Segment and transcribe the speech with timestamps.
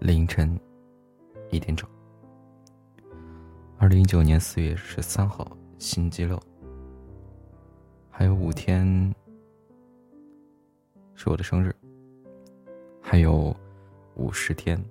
[0.00, 0.58] 凌晨
[1.50, 1.88] 一点整。
[3.78, 6.40] 二零一九年四月十三号，星期六。
[8.10, 9.14] 还有五天
[11.14, 11.74] 是我的生日，
[13.02, 13.54] 还有
[14.14, 14.82] 五十天。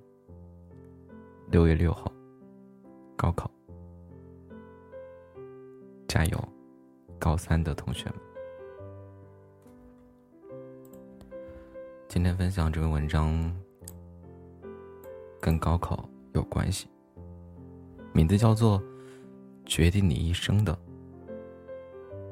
[1.50, 2.10] 六月六号，
[3.16, 3.50] 高考，
[6.08, 6.48] 加油，
[7.18, 8.14] 高三的同学们！
[12.14, 13.52] 今天分享这篇文章。
[15.40, 16.86] 跟高考有关系，
[18.12, 18.80] 名字叫做
[19.66, 20.78] “决定你一生的，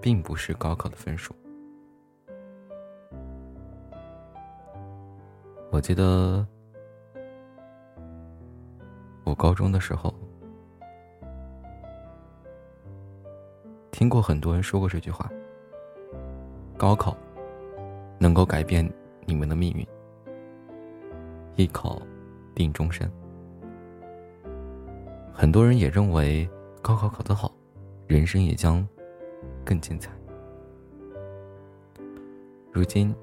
[0.01, 1.35] 并不是高考的分数”。
[5.73, 6.47] 我记得
[9.25, 10.15] 我高中的时候
[13.91, 15.29] 听过很多人说过这句话
[16.79, 17.17] ：“高考
[18.21, 18.89] 能够改变
[19.27, 19.87] 你们的命运。”
[21.57, 22.01] 一考。
[22.55, 23.11] 定终身。
[25.33, 26.47] 很多人也认为
[26.83, 27.51] 高考考得好，
[28.07, 28.87] 人生也将
[29.65, 30.13] 更精彩。
[32.71, 33.15] 如今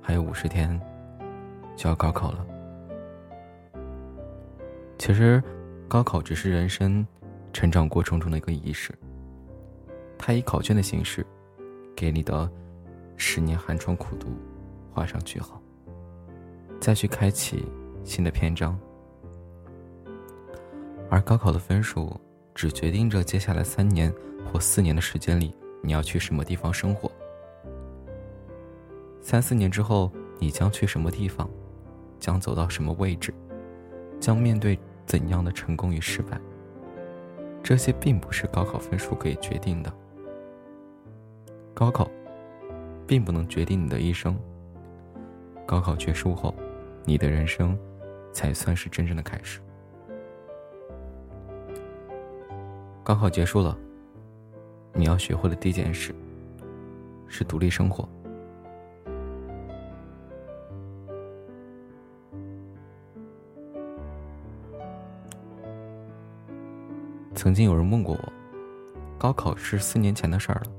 [0.00, 0.80] 还有五十天
[1.74, 2.46] 就要高考了。
[4.98, 5.42] 其实，
[5.88, 7.04] 高考只是人生
[7.52, 8.96] 成长过程中的一个仪式。
[10.16, 11.26] 它以考卷的形式，
[11.96, 12.48] 给你的
[13.16, 14.28] 十年寒窗苦读
[14.98, 15.62] 画上句号，
[16.80, 17.64] 再去开启。
[18.02, 18.76] 新的篇章，
[21.08, 22.18] 而高考的分数
[22.54, 24.12] 只决定着接下来三年
[24.44, 27.08] 或四年的时间里你要去什么地方生活。
[29.20, 31.48] 三四年之后，你将去什么地方，
[32.18, 33.32] 将走到什么位置，
[34.18, 34.76] 将面对
[35.06, 36.40] 怎样的成功与失败，
[37.62, 39.92] 这些并不是高考分数可以决定的。
[41.72, 42.10] 高考，
[43.06, 44.36] 并不能决定你的一生。
[45.68, 46.54] 高考结束后，
[47.04, 47.78] 你的人生。
[48.30, 49.58] 才算是真正的开始。
[53.02, 53.76] 高考结束了，
[54.92, 56.14] 你要学会的第一件事
[57.26, 58.08] 是独立生活。
[67.34, 68.32] 曾经有人问过我，
[69.18, 70.70] 高考是四年前的事儿了，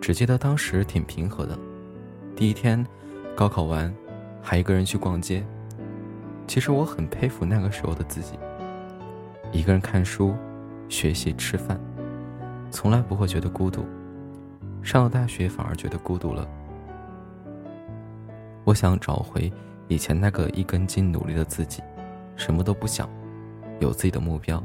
[0.00, 1.58] 只记得当时挺平和的。
[2.36, 2.86] 第一天，
[3.34, 3.92] 高考完，
[4.50, 5.44] 还一个人去逛街。
[6.46, 8.38] 其实我很佩服那个时候的自己，
[9.52, 10.34] 一个人看书、
[10.88, 11.78] 学习、吃饭，
[12.70, 13.84] 从来不会觉得孤独。
[14.82, 16.48] 上了大学反而觉得孤独了。
[18.64, 19.52] 我想找回
[19.86, 21.82] 以前那个一根筋努力的自己，
[22.34, 23.06] 什么都不想，
[23.80, 24.64] 有自己的目标。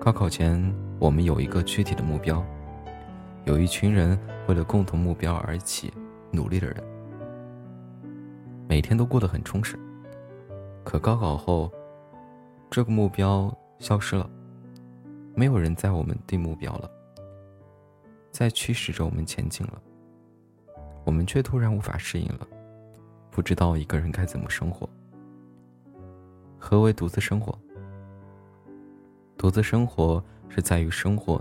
[0.00, 0.60] 高考前，
[0.98, 2.44] 我们有一个具体的目标，
[3.44, 4.18] 有一群人
[4.48, 5.94] 为了共同目标而一起
[6.32, 6.91] 努力的人。
[8.72, 9.78] 每天都过得很充实，
[10.82, 11.70] 可高考后，
[12.70, 14.26] 这个目标消失了，
[15.34, 16.90] 没有人在我们定目标了，
[18.30, 19.78] 在驱使着我们前进了，
[21.04, 22.48] 我们却突然无法适应了，
[23.30, 24.88] 不知道一个人该怎么生活。
[26.58, 27.54] 何为独自生活？
[29.36, 31.38] 独自生活是在于生活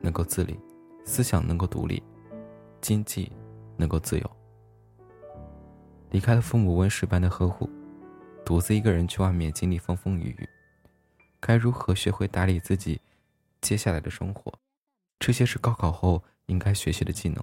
[0.00, 0.58] 能够自理，
[1.04, 2.02] 思想能够独立，
[2.80, 3.30] 经济
[3.76, 4.28] 能够自由。
[6.12, 7.68] 离开了父母温室般的呵护，
[8.44, 10.48] 独自一个人去外面经历风风雨雨，
[11.40, 13.00] 该如何学会打理自己
[13.62, 14.52] 接下来的生活？
[15.18, 17.42] 这些是高考后应该学习的技能。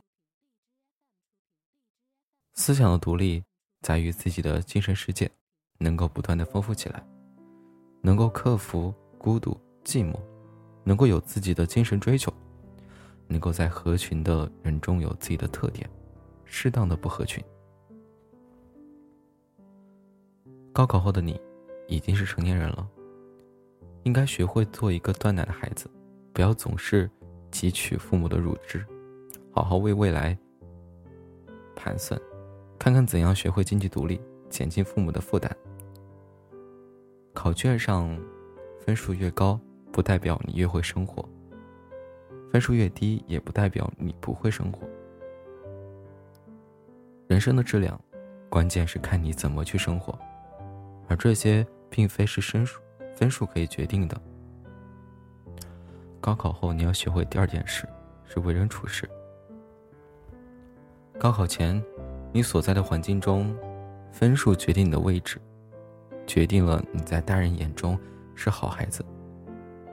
[2.54, 3.44] 思想的独立
[3.82, 5.32] 在于自己的精神世界
[5.80, 7.04] 能够不断的丰富起来，
[8.02, 10.16] 能够克服孤独寂寞，
[10.84, 12.32] 能够有自己的精神追求，
[13.26, 15.90] 能够在合群的人中有自己的特点，
[16.46, 17.44] 适当的不合群。
[20.72, 21.40] 高考后的你，
[21.88, 22.88] 已经是成年人了。
[24.04, 25.90] 应该学会做一个断奶的孩子，
[26.32, 27.10] 不要总是
[27.52, 28.86] 汲取父母的乳汁，
[29.52, 30.38] 好好为未来
[31.76, 32.20] 盘算，
[32.78, 35.54] 看看怎样学会经济独立，减轻父母的负担。
[37.34, 38.18] 考卷上
[38.80, 39.60] 分数越高，
[39.92, 41.24] 不代表你越会生活；
[42.52, 44.88] 分数越低，也不代表你不会生活。
[47.28, 48.00] 人生的质量，
[48.50, 50.18] 关键是看你怎么去生活。
[51.10, 52.80] 而这些并非是分数
[53.16, 54.22] 分数可以决定的。
[56.22, 57.88] 高考后，你要学会第二件事，
[58.26, 59.10] 是为人处事。
[61.18, 61.84] 高考前，
[62.32, 63.54] 你所在的环境中，
[64.12, 65.42] 分数决定你的位置，
[66.28, 68.00] 决定了你在大人眼中
[68.36, 69.04] 是好孩子，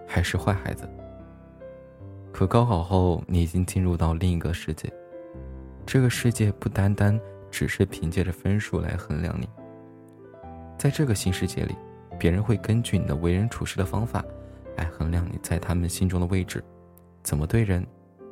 [0.06, 0.88] 还是坏孩子。
[2.32, 4.92] 可高考后，你已经进入到另一个世界，
[5.86, 7.18] 这个世界不单单
[7.50, 9.48] 只是凭借着分数来衡量你。
[10.78, 11.74] 在这个新世界里，
[12.18, 14.24] 别人会根据你的为人处事的方法，
[14.76, 16.62] 来衡量你在他们心中的位置，
[17.22, 17.84] 怎么对人，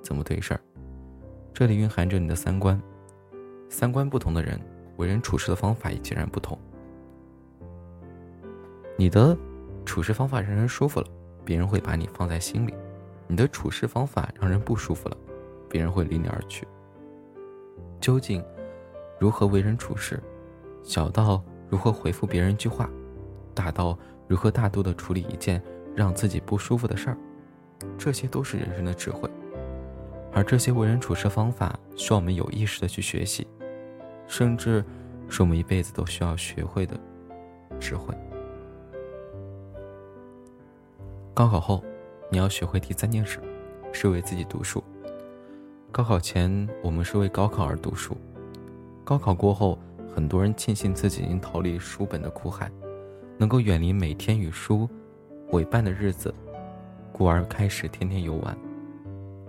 [0.03, 0.61] 怎么对事儿。
[1.53, 2.81] 这里蕴含着你的三观，
[3.71, 4.61] 三观不同的人，
[4.97, 6.59] 为人处事的方法也截然不同。
[8.97, 9.37] 你的
[9.85, 11.07] 处事方法让人舒服了，
[11.45, 12.75] 别人会把你放在心里；
[13.27, 15.17] 你的处事方法让人不舒服了，
[15.69, 16.69] 别人会离你而去。
[18.01, 18.45] 究竟
[19.19, 20.23] 如何为人处事，
[20.83, 21.43] 小到
[21.75, 22.89] 如何回复别人一句话，
[23.53, 23.99] 大到
[24.29, 25.61] 如何大度的处理一件
[25.93, 27.19] 让自己不舒服的事儿，
[27.99, 29.29] 这些都是人生的智慧。
[30.33, 33.45] 而这些为人处事方法，需要我们有意识的去学习，
[34.29, 34.85] 甚至
[35.29, 36.97] 是我们一辈子都需要学会的
[37.81, 38.15] 智慧。
[41.35, 41.83] 高考后，
[42.31, 43.41] 你要学会第三件事，
[43.93, 44.81] 是为自己读书。
[45.91, 48.15] 高考前，我们是为高考而读书；
[49.05, 49.77] 高考过后，
[50.15, 52.71] 很多人庆幸自己已经逃离书本的苦海，
[53.37, 54.89] 能够远离每天与书
[55.51, 56.33] 为伴的日子，
[57.13, 58.57] 故而开始天天游玩。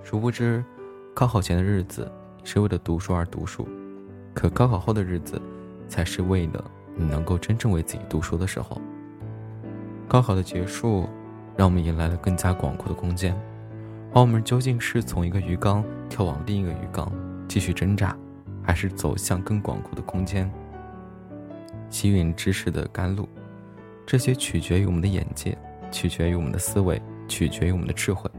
[0.03, 0.65] 殊不知，
[1.13, 2.11] 高考前的日子
[2.43, 3.67] 是为了读书而读书，
[4.33, 5.39] 可高考后的日子，
[5.87, 6.65] 才是为了
[6.95, 8.81] 你能够真正为自己读书的时候。
[10.07, 11.07] 高考的结束，
[11.55, 13.39] 让我们迎来了更加广阔的空间。
[14.15, 17.11] 而我们究竟是从一个鱼缸跳往另一个鱼缸
[17.47, 18.17] 继续挣扎，
[18.65, 20.51] 还是走向更广阔的空间，
[21.89, 23.29] 吸引知识的甘露？
[24.05, 25.57] 这些取决于我们的眼界，
[25.91, 28.29] 取决于我们的思维，取决于我们的智慧。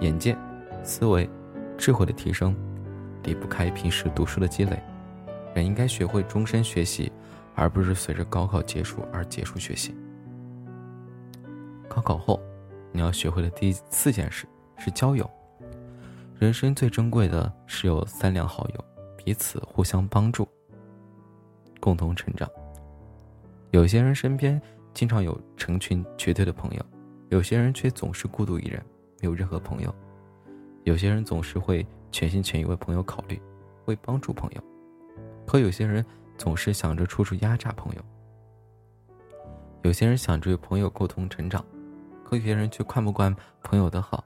[0.00, 0.36] 眼界、
[0.82, 1.28] 思维、
[1.76, 2.54] 智慧的提升，
[3.24, 4.82] 离不开平时读书的积累。
[5.54, 7.10] 人应该学会终身学习，
[7.54, 9.94] 而不是随着高考结束而结束学习。
[11.88, 12.40] 高考后，
[12.92, 14.46] 你要学会的第四件事。
[14.76, 15.30] 是交友，
[16.36, 18.84] 人生最珍贵的是有三两好友，
[19.24, 20.46] 彼此互相帮助，
[21.80, 22.48] 共同成长。
[23.70, 24.60] 有些人身边
[24.92, 26.86] 经常有成群结队的朋友，
[27.30, 28.84] 有些人却总是孤独一人，
[29.20, 29.92] 没有任何朋友。
[30.84, 33.40] 有些人总是会全心全意为朋友考虑，
[33.86, 34.62] 为帮助朋友，
[35.46, 36.04] 可有些人
[36.36, 38.02] 总是想着处处压榨朋友。
[39.82, 41.64] 有些人想着与朋友共同成长，
[42.22, 44.22] 可有些人却看不惯朋友的好。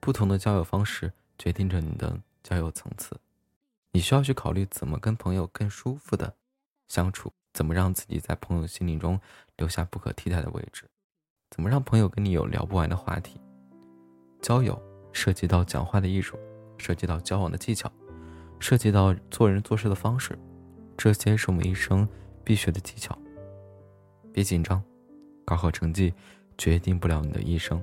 [0.00, 3.16] 不同的交友方式决定着你的交友层次，
[3.92, 6.36] 你需要去考虑怎么跟朋友更舒服的
[6.88, 9.20] 相处，怎么让自己在朋友心里中
[9.56, 10.88] 留下不可替代的位置，
[11.50, 13.40] 怎么让朋友跟你有聊不完的话题。
[14.40, 14.80] 交友
[15.12, 16.38] 涉及到讲话的艺术，
[16.78, 17.90] 涉及到交往的技巧，
[18.60, 20.38] 涉及到做人做事的方式，
[20.96, 22.08] 这些是我们一生
[22.44, 23.18] 必学的技巧。
[24.32, 24.80] 别紧张，
[25.44, 26.14] 高考成绩
[26.56, 27.82] 决定不了你的一生。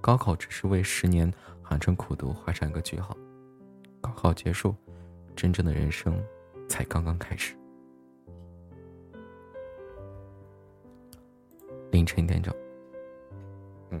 [0.00, 1.32] 高考只是为十年
[1.62, 3.16] 寒窗苦读画上一个句号，
[4.00, 4.74] 高考结束，
[5.34, 6.22] 真正的人生
[6.68, 7.54] 才刚刚开始。
[11.90, 12.54] 凌晨一点整，
[13.90, 14.00] 嗯，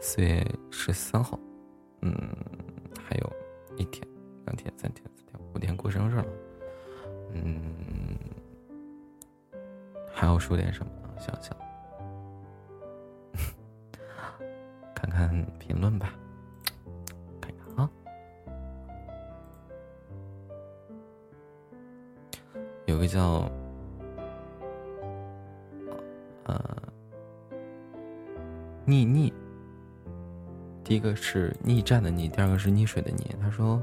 [0.00, 1.38] 四月十三号，
[2.02, 2.14] 嗯，
[3.00, 3.32] 还有
[3.76, 4.06] 一天、
[4.44, 6.26] 两天、三天、四天、五天过生日了，
[7.32, 8.16] 嗯，
[10.12, 11.08] 还要说点什么呢？
[11.18, 11.56] 想想。
[14.94, 15.28] 看看
[15.58, 16.14] 评论吧，
[22.96, 23.46] 有个叫
[26.44, 26.58] 呃
[28.86, 29.30] 逆逆，
[30.82, 33.38] 第一个是逆战的逆，第二个是溺水的溺。
[33.38, 33.82] 他说，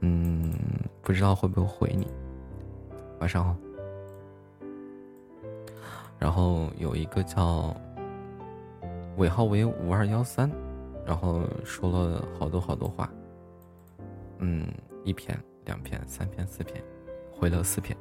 [0.00, 0.52] 嗯，
[1.00, 2.08] 不知道会不会回你，
[3.20, 3.56] 晚上好。
[6.18, 7.72] 然后有一个叫。
[9.16, 10.50] 尾号为五二幺三，
[11.06, 13.08] 然后说了好多好多话，
[14.38, 14.66] 嗯，
[15.04, 16.82] 一篇、两篇、三篇、四篇，
[17.30, 17.96] 回了四篇。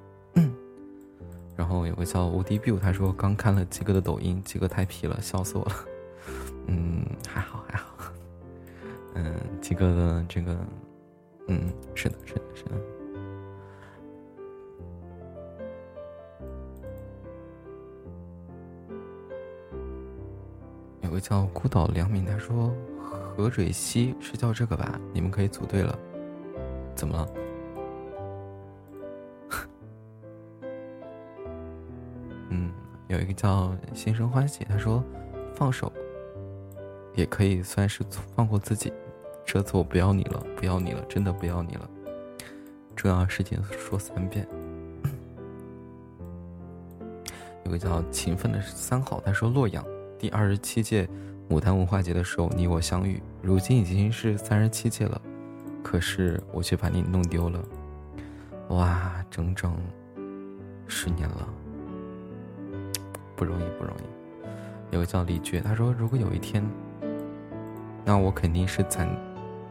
[1.56, 5.72] 然后有个叫无敌 biu，他说刚看了鸡哥的抖音，鸡哥太皮了，笑死我了。
[6.68, 7.96] 嗯，还好还好。
[9.16, 10.58] 嗯，鸡哥的这个，
[11.48, 12.72] 嗯，是的，是的，是的。
[21.02, 22.74] 有个叫孤岛良民，他说
[23.38, 25.00] ：“何水溪是叫这个吧？
[25.14, 26.00] 你们可以组队了。”
[26.96, 27.30] 怎么了？
[32.54, 32.72] 嗯，
[33.08, 35.04] 有一个叫心生欢喜，他说
[35.56, 35.92] ：“放手
[37.16, 38.04] 也可以算是
[38.36, 38.94] 放过自己。
[39.44, 41.90] 这次我不要你了，不要你了，真的不要你了。
[42.96, 44.48] 重要事情说三遍。
[47.66, 49.84] ”有个叫勤奋的三号，他说：“洛阳。”
[50.20, 51.10] 第二十七届
[51.50, 53.20] 牡丹文化节的时候，你我相遇。
[53.42, 55.20] 如今已经是三十七届了，
[55.84, 57.60] 可是我却把你弄丢了。
[58.70, 59.76] 哇，整整
[60.88, 61.50] 十年了，
[63.36, 64.94] 不容易，不容易。
[64.94, 66.64] 有个叫李珏，他说：“如果有一天，
[68.06, 69.10] 那我肯定是攒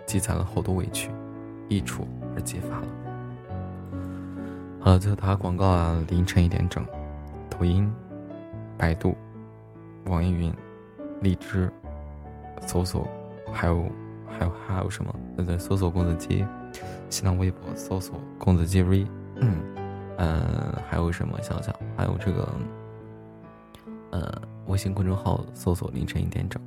[0.07, 1.11] 积攒了好多委屈、
[1.69, 2.87] 溢出而揭发了。”
[4.81, 6.04] 好了，最后打个广告啊！
[6.09, 6.85] 凌晨一点整，
[7.49, 7.88] 抖音、
[8.76, 9.16] 百度、
[10.07, 10.52] 网易云、
[11.21, 11.71] 荔枝
[12.66, 13.07] 搜索，
[13.52, 13.85] 还有
[14.26, 15.14] 还有还有什么？
[15.37, 16.45] 对对，搜索公子鸡。
[17.11, 19.61] 新浪微博搜索“公子杰瑞”，嗯，
[20.16, 21.38] 呃，还有什么？
[21.42, 22.49] 想想，还有这个，
[24.72, 26.60] 微信公众号搜索“凌晨一点整”，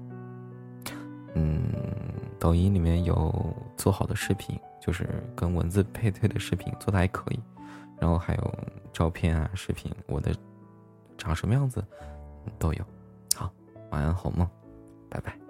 [1.33, 1.63] 嗯，
[2.39, 3.33] 抖音里面有
[3.75, 7.39] 做好的视频，就是跟文字配对的视频，做的还可以，
[7.99, 8.55] 然后还有
[8.93, 10.33] 照片啊、视频，我的
[11.17, 11.83] 长什么样子
[12.59, 12.85] 都有。
[13.35, 13.51] 好，
[13.89, 14.47] 晚安，好梦，
[15.09, 15.44] 拜拜。